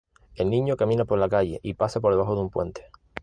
El 0.33 0.49
niño 0.49 0.77
camina 0.77 1.05
por 1.05 1.19
la 1.19 1.29
calle 1.29 1.59
y 1.61 1.75
pasa 1.75 1.99
por 1.99 2.11
debajo 2.11 2.33
de 2.33 2.41
un 2.41 2.49
puente. 2.49 2.85